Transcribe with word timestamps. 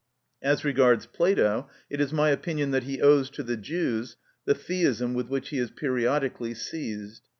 As 0.41 0.65
regards 0.65 1.05
Plato, 1.05 1.69
it 1.87 2.01
is 2.01 2.11
my 2.11 2.31
opinion 2.31 2.71
that 2.71 2.85
he 2.85 2.99
owes 3.01 3.29
to 3.29 3.43
the 3.43 3.55
Jews 3.55 4.17
the 4.45 4.55
theism 4.55 5.13
with 5.13 5.27
which 5.27 5.49
he 5.49 5.59
is 5.59 5.69
periodically 5.69 6.55
seized. 6.55 7.21